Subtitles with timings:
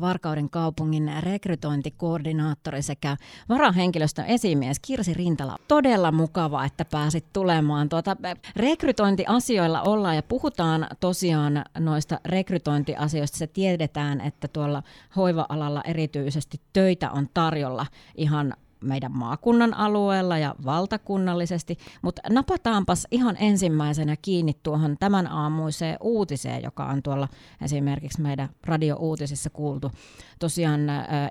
[0.00, 3.16] Varkauden kaupungin rekrytointikoordinaattori sekä
[3.48, 5.56] varahenkilöstön esimies Kirsi Rintala.
[5.68, 7.88] Todella mukava, että pääsit tulemaan.
[7.88, 8.16] Tuota,
[8.56, 13.38] rekrytointiasioilla ollaan ja puhutaan tosiaan noista rekrytointiasioista.
[13.38, 14.82] Se tiedetään, että tuolla
[15.16, 18.54] hoiva-alalla erityisesti töitä on tarjolla ihan
[18.84, 26.86] meidän maakunnan alueella ja valtakunnallisesti, mutta napataanpas ihan ensimmäisenä kiinni tuohon tämän aamuiseen uutiseen, joka
[26.86, 27.28] on tuolla
[27.62, 29.90] esimerkiksi meidän radio-uutisissa kuultu.
[30.38, 30.80] Tosiaan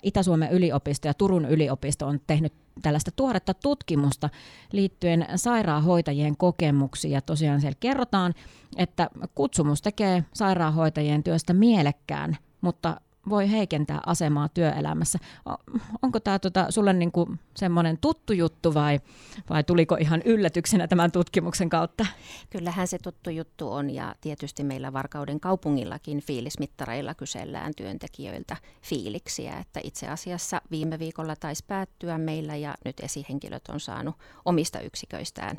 [0.03, 4.29] Itä-Suomen yliopisto ja Turun yliopisto on tehnyt tällaista tuoretta tutkimusta
[4.71, 7.11] liittyen sairaanhoitajien kokemuksiin.
[7.11, 8.33] Ja tosiaan siellä kerrotaan,
[8.77, 15.19] että kutsumus tekee sairaanhoitajien työstä mielekkään, mutta voi heikentää asemaa työelämässä.
[16.01, 18.99] Onko tämä tota, sulle niinku semmoinen tuttu juttu vai,
[19.49, 22.05] vai tuliko ihan yllätyksenä tämän tutkimuksen kautta?
[22.49, 29.57] Kyllähän se tuttu juttu on ja tietysti meillä Varkauden kaupungillakin fiilismittareilla kysellään työntekijöiltä fiiliksiä.
[29.57, 34.15] Että itse asiassa viime viikolla taisi päättyä meillä ja nyt esihenkilöt on saanut
[34.45, 35.57] omista yksiköistään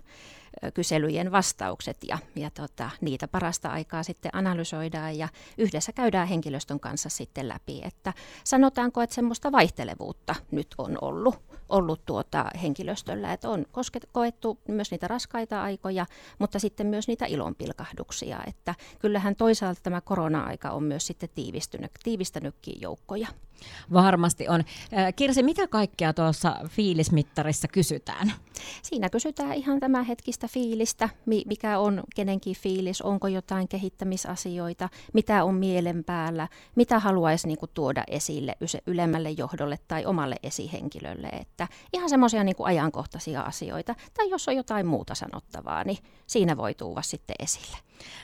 [0.75, 7.09] kyselyjen vastaukset ja, ja tota, niitä parasta aikaa sitten analysoidaan ja yhdessä käydään henkilöstön kanssa
[7.09, 8.13] sitten läpi, että
[8.45, 11.37] sanotaanko, että semmoista vaihtelevuutta nyt on ollut,
[11.69, 16.07] ollut tuota henkilöstöllä, että on kosket, koettu myös niitä raskaita aikoja,
[16.39, 22.81] mutta sitten myös niitä ilonpilkahduksia, että kyllähän toisaalta tämä korona-aika on myös sitten tiivistynyt, tiivistänytkin
[22.81, 23.29] joukkoja.
[23.93, 24.65] Varmasti on.
[25.17, 28.33] Kirsi, mitä kaikkea tuossa fiilismittarissa kysytään?
[28.83, 35.55] Siinä kysytään ihan tämä hetkistä fiilistä, mikä on kenenkin fiilis, onko jotain kehittämisasioita, mitä on
[35.55, 41.29] mielen päällä, mitä haluaisi niin kuin, tuoda esille ylemmälle johdolle tai omalle esihenkilölle.
[41.29, 43.95] Että ihan semmoisia niin ajankohtaisia asioita.
[44.15, 47.77] Tai jos on jotain muuta sanottavaa, niin siinä voi tuua sitten esille.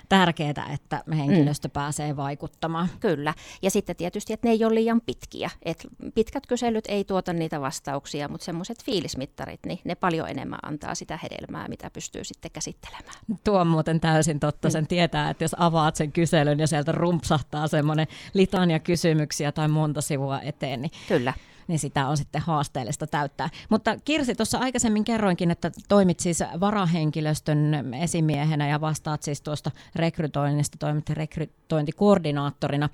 [0.08, 1.72] Tärkeää, että henkilöstö mm.
[1.72, 2.88] pääsee vaikuttamaan.
[3.00, 3.34] Kyllä.
[3.62, 5.50] Ja sitten tietysti, että ne ei ole liian pitkiä.
[5.62, 10.94] Et pitkät kyselyt ei tuota niitä vastauksia, mutta semmoiset fiilismittarit, niin ne paljon enemmän antaa
[10.94, 13.16] sitä hedelmää, mitä pystyy sitten käsittelemään.
[13.44, 14.70] Tuo on muuten täysin totta.
[14.70, 14.88] Sen mm.
[14.88, 20.40] tietää, että jos avaat sen kyselyn ja sieltä rumpsahtaa semmoinen litania kysymyksiä tai monta sivua
[20.40, 21.32] eteen, niin Kyllä
[21.68, 23.50] niin sitä on sitten haasteellista täyttää.
[23.68, 30.78] Mutta Kirsi, tuossa aikaisemmin kerroinkin, että toimit siis varahenkilöstön esimiehenä ja vastaat siis tuosta rekrytoinnista,
[30.78, 32.88] toimit rekrytointikoordinaattorina.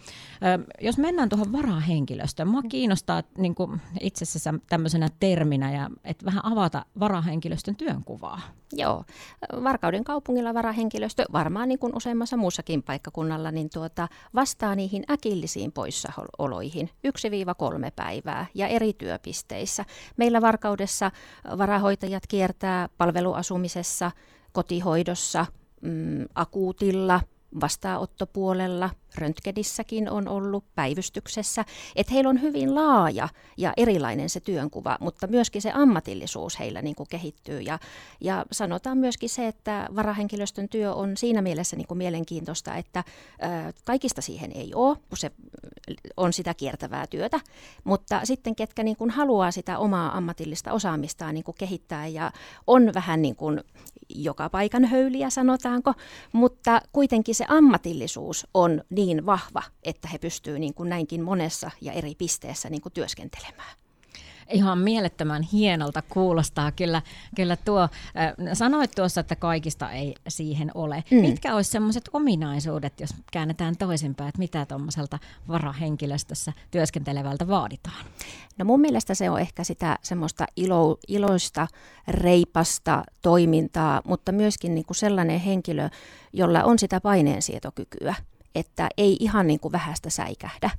[0.81, 6.47] Jos mennään tuohon varahenkilöstöön, mua kiinnostaa niin kuin itse asiassa tämmöisenä terminä, ja että vähän
[6.47, 8.41] avata varahenkilöstön työnkuvaa.
[8.77, 9.04] Joo,
[9.65, 16.91] Varkauden kaupungilla varahenkilöstö varmaan niin kuin useammassa muussakin paikkakunnalla niin tuota, vastaa niihin äkillisiin poissaoloihin
[17.09, 19.84] 1-3 päivää ja eri työpisteissä.
[20.16, 21.10] Meillä Varkaudessa
[21.58, 24.10] varahoitajat kiertää palveluasumisessa,
[24.52, 25.46] kotihoidossa,
[25.80, 27.20] mm, akuutilla,
[27.60, 31.64] vastaanottopuolella, röntgenissäkin on ollut päivystyksessä,
[31.96, 36.96] että heillä on hyvin laaja ja erilainen se työnkuva, mutta myöskin se ammatillisuus heillä niin
[36.96, 37.60] kuin kehittyy.
[37.60, 37.78] Ja,
[38.20, 43.04] ja sanotaan myöskin se, että varahenkilöstön työ on siinä mielessä niin kuin mielenkiintoista, että
[43.42, 45.30] ö, kaikista siihen ei ole, kun se
[46.16, 47.40] on sitä kiertävää työtä,
[47.84, 52.32] mutta sitten ketkä niin kuin haluaa sitä omaa ammatillista osaamistaan niin kuin kehittää ja
[52.66, 53.60] on vähän niin kuin
[54.08, 55.94] joka paikan höyliä sanotaanko,
[56.32, 61.70] mutta kuitenkin se ammatillisuus on niin niin vahva, että he pystyvät niin kuin näinkin monessa
[61.80, 63.76] ja eri pisteessä niin kuin työskentelemään
[64.52, 66.72] ihan mielettömän hienolta kuulostaa.
[66.72, 67.02] Kyllä,
[67.36, 67.88] kyllä tuo, äh,
[68.52, 71.04] sanoit tuossa, että kaikista ei siihen ole.
[71.10, 71.20] Mm.
[71.20, 75.18] Mitkä olisi sellaiset ominaisuudet, jos käännetään toisinpäin, että mitä tuommoiselta
[75.48, 78.04] varahenkilöstössä työskentelevältä vaaditaan?
[78.58, 81.68] No mun mielestä se on ehkä sitä semmoista ilo, iloista,
[82.08, 85.88] reipasta toimintaa, mutta myöskin niin kuin sellainen henkilö,
[86.32, 88.14] jolla on sitä paineensietokykyä
[88.54, 90.70] että ei ihan niin kuin vähästä säikähdä.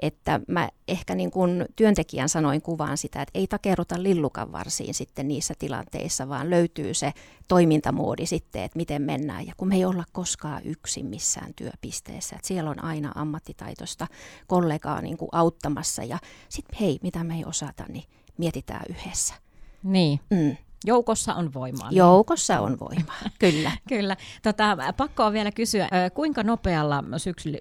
[0.00, 5.28] Että mä ehkä niin kuin työntekijän sanoin kuvaan sitä, että ei takeruta lillukan varsiin sitten
[5.28, 7.12] niissä tilanteissa, vaan löytyy se
[7.48, 9.46] toimintamoodi sitten, että miten mennään.
[9.46, 14.06] Ja kun me ei olla koskaan yksin missään työpisteessä, että siellä on aina ammattitaitoista
[14.46, 16.18] kollegaa niin kuin auttamassa ja
[16.48, 18.04] sitten hei, mitä me ei osata, niin
[18.38, 19.34] mietitään yhdessä.
[19.82, 20.20] Niin.
[20.30, 20.56] Mm.
[20.86, 21.88] Joukossa on voimaa.
[21.90, 23.72] Joukossa on voimaa, kyllä.
[23.88, 24.16] kyllä.
[24.42, 27.04] Tota, pakko on vielä kysyä, kuinka nopealla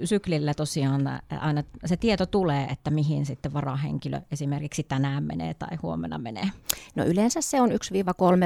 [0.04, 6.18] syklillä tosiaan aina se tieto tulee, että mihin sitten varahenkilö esimerkiksi tänään menee tai huomenna
[6.18, 6.50] menee?
[6.96, 7.74] No yleensä se on 1-3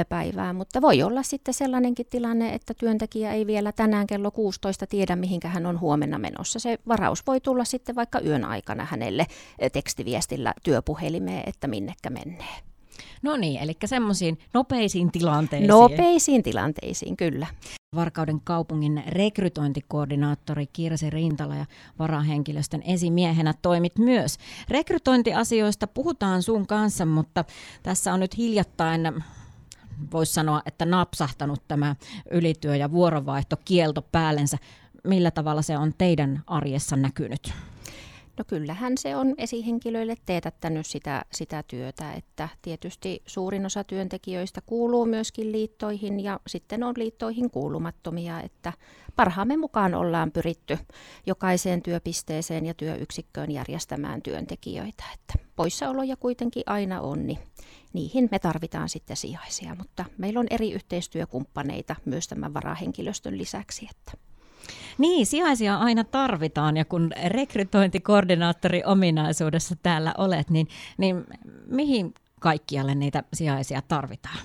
[0.08, 5.16] päivää, mutta voi olla sitten sellainenkin tilanne, että työntekijä ei vielä tänään kello 16 tiedä,
[5.16, 6.58] mihinkä hän on huomenna menossa.
[6.58, 9.26] Se varaus voi tulla sitten vaikka yön aikana hänelle
[9.72, 12.73] tekstiviestillä työpuhelimeen, että minnekä menee.
[13.22, 15.68] No niin, eli semmoisiin nopeisiin tilanteisiin.
[15.68, 17.46] Nopeisiin tilanteisiin, kyllä.
[17.94, 21.66] Varkauden kaupungin rekrytointikoordinaattori Kirsi Rintala ja
[21.98, 24.38] varahenkilöstön esimiehenä toimit myös.
[24.68, 27.44] Rekrytointiasioista puhutaan sun kanssa, mutta
[27.82, 29.24] tässä on nyt hiljattain
[30.12, 31.96] voisi sanoa, että napsahtanut tämä
[32.30, 34.58] ylityö- ja vuorovaihtokielto päällensä.
[35.04, 37.52] Millä tavalla se on teidän arjessa näkynyt?
[38.38, 45.06] No kyllähän se on esihenkilöille teetättänyt sitä, sitä työtä, että tietysti suurin osa työntekijöistä kuuluu
[45.06, 48.72] myöskin liittoihin ja sitten on liittoihin kuulumattomia, että
[49.16, 50.78] parhaamme mukaan ollaan pyritty
[51.26, 57.38] jokaiseen työpisteeseen ja työyksikköön järjestämään työntekijöitä, että poissaoloja kuitenkin aina on, niin
[57.92, 64.12] niihin me tarvitaan sitten sijaisia, mutta meillä on eri yhteistyökumppaneita myös tämän varahenkilöstön lisäksi, että
[64.98, 70.68] niin, sijaisia aina tarvitaan ja kun rekrytointikoordinaattori ominaisuudessa täällä olet, niin,
[70.98, 71.24] niin
[71.66, 74.38] mihin kaikkialle niitä sijaisia tarvitaan?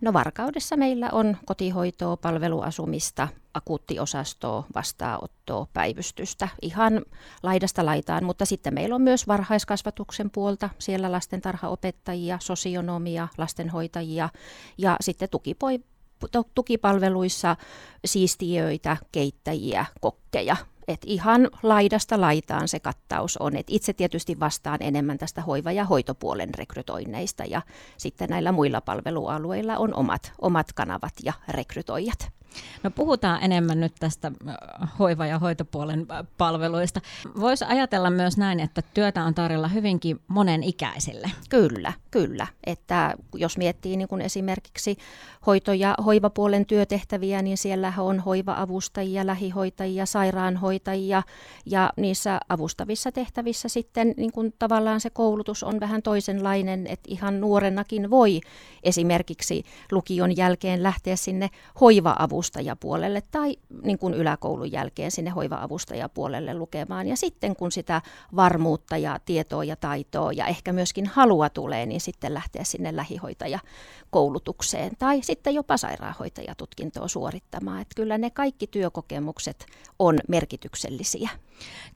[0.00, 7.02] No Varkaudessa meillä on kotihoitoa, palveluasumista, akuuttiosastoa, vastaanottoa, päivystystä ihan
[7.42, 14.28] laidasta laitaan, mutta sitten meillä on myös varhaiskasvatuksen puolta, siellä lastentarhaopettajia, sosionomia, lastenhoitajia
[14.78, 15.80] ja sitten tukipoi,
[16.54, 17.56] tukipalveluissa
[18.04, 20.56] siistiöitä, keittäjiä, kokkeja.
[20.88, 23.56] Et ihan laidasta laitaan se kattaus on.
[23.56, 27.62] Et itse tietysti vastaan enemmän tästä hoiva- ja hoitopuolen rekrytoinneista ja
[27.96, 32.41] sitten näillä muilla palvelualueilla on omat, omat kanavat ja rekrytoijat.
[32.82, 34.32] No puhutaan enemmän nyt tästä
[34.98, 36.06] hoiva- ja hoitopuolen
[36.38, 37.00] palveluista.
[37.40, 41.30] Voisi ajatella myös näin, että työtä on tarjolla hyvinkin monen ikäisille.
[41.48, 42.46] Kyllä, kyllä.
[42.66, 44.96] Että jos miettii niin kun esimerkiksi
[45.46, 51.22] hoito- ja hoivapuolen työtehtäviä, niin siellä on hoiva-avustajia, lähihoitajia, sairaanhoitajia
[51.66, 57.40] ja niissä avustavissa tehtävissä sitten niin kun tavallaan se koulutus on vähän toisenlainen, että ihan
[57.40, 58.40] nuorenakin voi
[58.82, 61.50] esimerkiksi lukion jälkeen lähteä sinne
[62.42, 67.06] avustajapuolelle tai niin kuin yläkoulun jälkeen sinne hoiva-avustajapuolelle lukemaan.
[67.06, 68.02] Ja sitten kun sitä
[68.36, 74.92] varmuutta ja tietoa ja taitoa ja ehkä myöskin halua tulee, niin sitten lähteä sinne lähihoitajakoulutukseen
[74.98, 77.80] tai sitten jopa sairaanhoitajatutkintoa suorittamaan.
[77.80, 79.66] Että kyllä ne kaikki työkokemukset
[79.98, 81.30] on merkityksellisiä.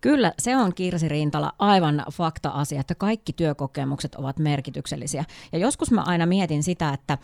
[0.01, 5.25] Kyllä, se on Kirsi Rintala aivan fakta-asia, että kaikki työkokemukset ovat merkityksellisiä.
[5.53, 7.19] Ja joskus mä aina mietin sitä, että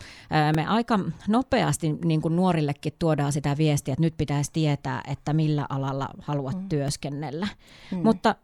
[0.55, 5.65] me aika nopeasti niin kuin nuorillekin tuodaan sitä viestiä, että nyt pitäisi tietää, että millä
[5.69, 6.69] alalla haluat mm.
[6.69, 7.47] työskennellä.
[7.91, 7.97] Mm.
[8.03, 8.35] Mutta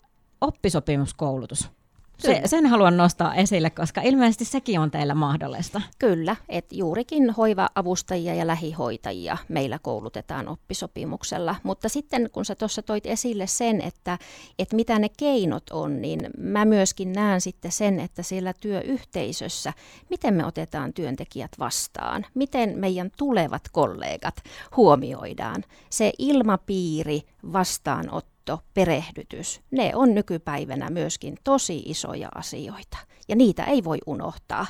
[0.42, 1.72] oppisopimuskoulutus,
[2.20, 5.82] se, sen haluan nostaa esille, koska ilmeisesti sekin on teillä mahdollista.
[6.00, 11.56] Kyllä, että juurikin hoiva-avustajia ja lähihoitajia meillä koulutetaan oppisopimuksella.
[11.64, 14.18] Mutta sitten kun sä tuossa toit esille sen, että,
[14.60, 19.74] että mitä ne keinot on, niin mä myöskin näen sitten sen, että siellä työyhteisössä,
[20.10, 24.36] miten me otetaan työntekijät vastaan, miten meidän tulevat kollegat
[24.78, 25.64] huomioidaan.
[25.90, 27.22] Se ilmapiiri
[27.54, 32.98] vastaanotto hoito, perehdytys, ne on nykypäivänä myöskin tosi isoja asioita
[33.28, 34.68] ja niitä ei voi unohtaa.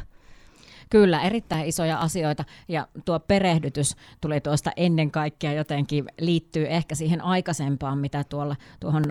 [0.89, 7.21] Kyllä, erittäin isoja asioita ja tuo perehdytys tuli tuosta ennen kaikkea jotenkin liittyy ehkä siihen
[7.21, 9.03] aikaisempaan, mitä tuolla tuohon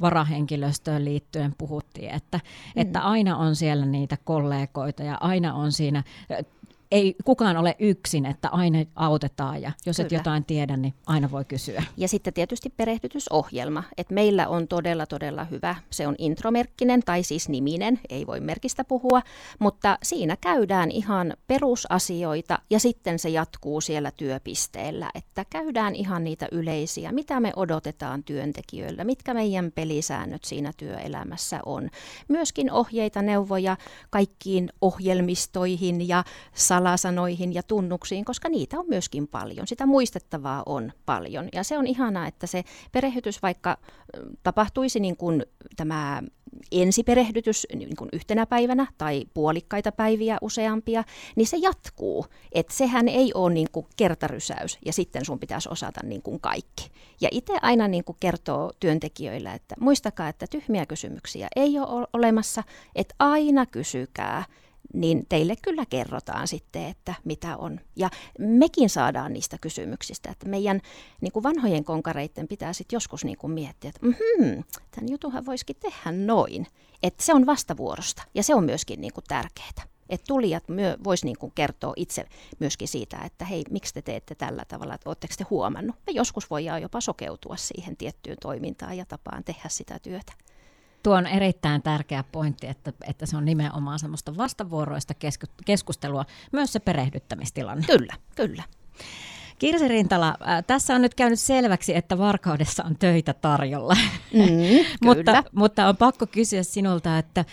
[0.00, 2.40] varahenkilöstöön liittyen puhuttiin, että,
[2.76, 2.82] mm.
[2.82, 6.02] että aina on siellä niitä kollegoita ja aina on siinä
[6.94, 10.06] ei kukaan ole yksin, että aina autetaan ja jos Kyllä.
[10.06, 11.82] et jotain tiedä, niin aina voi kysyä.
[11.96, 17.48] Ja sitten tietysti perehdytysohjelma, että meillä on todella todella hyvä, se on intromerkkinen tai siis
[17.48, 19.22] niminen, ei voi merkistä puhua,
[19.58, 26.48] mutta siinä käydään ihan perusasioita ja sitten se jatkuu siellä työpisteellä, että käydään ihan niitä
[26.52, 31.90] yleisiä, mitä me odotetaan työntekijöillä, mitkä meidän pelisäännöt siinä työelämässä on.
[32.28, 33.76] Myöskin ohjeita, neuvoja
[34.10, 36.24] kaikkiin ohjelmistoihin ja
[36.54, 39.66] sal- salasanoihin ja tunnuksiin, koska niitä on myöskin paljon.
[39.66, 41.48] Sitä muistettavaa on paljon.
[41.52, 43.76] Ja se on ihanaa, että se perehdytys vaikka
[44.42, 46.22] tapahtuisi niin kuin tämä
[46.72, 51.04] ensiperehdytys niin kuin yhtenä päivänä tai puolikkaita päiviä useampia,
[51.36, 52.26] niin se jatkuu.
[52.52, 56.90] Että sehän ei ole niin kuin kertarysäys ja sitten sun pitäisi osata niin kuin kaikki.
[57.20, 62.62] Ja itse aina niin kuin kertoo työntekijöille, että muistakaa, että tyhmiä kysymyksiä ei ole olemassa,
[62.94, 64.44] että aina kysykää
[64.92, 67.80] niin teille kyllä kerrotaan sitten, että mitä on.
[67.96, 70.80] Ja mekin saadaan niistä kysymyksistä, että meidän
[71.20, 75.76] niin kuin vanhojen konkareiden pitää sitten joskus niin kuin miettiä, että mm-hmm, tämän jutunhan voisikin
[75.76, 76.66] tehdä noin.
[77.02, 79.94] Että se on vastavuorosta ja se on myöskin niin kuin tärkeää.
[80.08, 82.24] Että tulijat myö, vois niin kuin kertoa itse
[82.60, 85.96] myöskin siitä, että hei, miksi te teette tällä tavalla, että oletteko te huomannut.
[86.06, 90.32] Ja joskus voidaan jopa sokeutua siihen tiettyyn toimintaan ja tapaan tehdä sitä työtä.
[91.04, 95.14] Tuo on erittäin tärkeä pointti, että, että se on nimenomaan semmoista vastavuoroista
[95.64, 97.86] keskustelua, myös se perehdyttämistilanne.
[97.86, 98.62] Kyllä, kyllä.
[99.58, 103.96] Kirsi Rintala, äh, tässä on nyt käynyt selväksi, että Varkaudessa on töitä tarjolla.
[104.32, 107.46] Mm, mutta, mutta on pakko kysyä sinulta, että äh,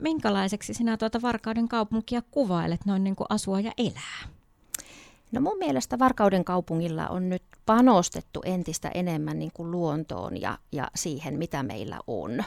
[0.00, 4.34] minkälaiseksi sinä tuota Varkauden kaupunkia kuvailet noin niin kuin asua ja elää?
[5.34, 10.88] No mun mielestä Varkauden kaupungilla on nyt panostettu entistä enemmän niin kuin luontoon ja, ja
[10.94, 12.44] siihen, mitä meillä on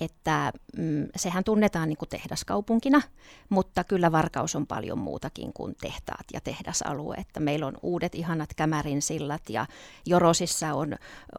[0.00, 3.02] että mm, sehän tunnetaan niin kuin tehdaskaupunkina,
[3.48, 7.14] mutta kyllä Varkaus on paljon muutakin kuin tehtaat ja tehdasalue.
[7.14, 9.66] Että meillä on uudet ihanat Kämärin sillat ja
[10.06, 10.96] Jorosissa on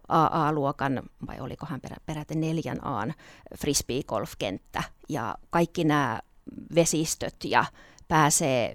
[0.08, 3.14] AA-luokan, vai olikohan perä, peräti neljän Aan
[3.58, 6.20] frisbee-golfkenttä ja kaikki nämä
[6.76, 7.66] vesistöt ja
[8.08, 8.74] pääsee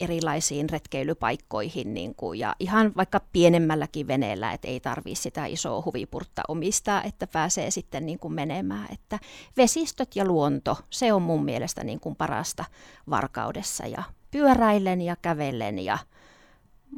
[0.00, 6.42] erilaisiin retkeilypaikkoihin niin kuin, ja ihan vaikka pienemmälläkin veneellä, että ei tarvitse sitä isoa huvipurtta
[6.48, 8.88] omistaa, että pääsee sitten niin kuin menemään.
[8.92, 9.18] Että
[9.56, 12.64] vesistöt ja luonto, se on mun mielestä niin kuin parasta
[13.10, 15.98] varkaudessa ja pyöräillen ja kävellen ja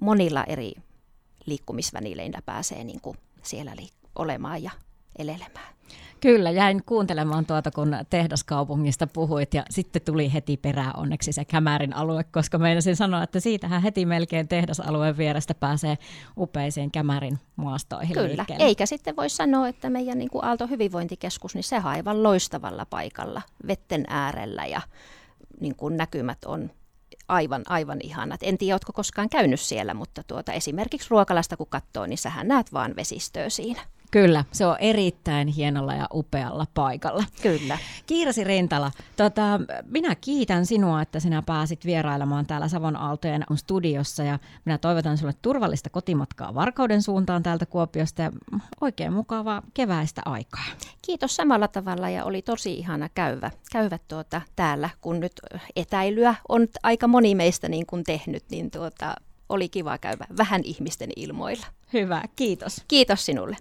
[0.01, 0.73] monilla eri
[1.47, 4.71] liikkumisvälineillä pääsee niin kuin siellä liik- olemaan ja
[5.19, 5.76] elelemään.
[6.21, 11.97] Kyllä, jäin kuuntelemaan tuota, kun tehdaskaupungista puhuit ja sitten tuli heti perään onneksi se Kämärin
[11.97, 15.99] alue, koska meinasin sanoa, että siitähän heti melkein tehdasalueen vierestä pääsee
[16.39, 18.65] upeisiin Kämärin maastoihin Kyllä, liikkeelle.
[18.65, 23.43] eikä sitten voi sanoa, että meidän niin kuin Aalto hyvinvointikeskus, niin se aivan loistavalla paikalla
[23.67, 24.81] vetten äärellä ja
[25.61, 26.71] niin kuin näkymät on
[27.29, 28.41] aivan, aivan ihanat.
[28.43, 32.73] En tiedä, oletko koskaan käynyt siellä, mutta tuota, esimerkiksi ruokalasta kun katsoo, niin sähän näet
[32.73, 33.81] vaan vesistöä siinä.
[34.11, 37.25] Kyllä, se on erittäin hienolla ja upealla paikalla.
[37.43, 37.79] Kyllä.
[38.07, 44.39] Kiirasi Rintala, tota, minä kiitän sinua, että sinä pääsit vierailemaan täällä Savon Aaltojen studiossa ja
[44.65, 48.33] minä toivotan sinulle turvallista kotimatkaa Varkauden suuntaan täältä Kuopiosta ja
[48.81, 50.65] oikein mukavaa keväistä aikaa.
[51.03, 55.33] Kiitos samalla tavalla ja oli tosi ihana käyvä, käyvä tuota täällä, kun nyt
[55.77, 59.15] etäilyä on aika moni meistä niin kuin tehnyt, niin tuota,
[59.49, 61.67] oli kiva käydä vähän ihmisten ilmoilla.
[61.93, 62.85] Hyvä, kiitos.
[62.89, 63.57] Kiitos sinulle.